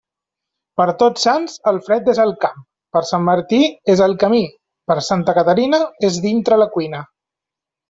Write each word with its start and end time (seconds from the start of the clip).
Per 0.79 0.85
Tots 1.01 1.25
Sants, 1.27 1.57
el 1.71 1.77
fred 1.89 2.09
és 2.13 2.21
al 2.23 2.33
camp; 2.45 2.63
per 2.97 3.03
Sant 3.11 3.27
Martí, 3.27 3.61
és 3.95 4.03
al 4.07 4.17
camí; 4.25 4.41
per 4.93 4.99
Santa 5.11 5.39
Caterina, 5.41 5.83
és 6.11 6.19
dintre 6.27 6.61
la 6.65 6.71
cuina. 6.75 7.05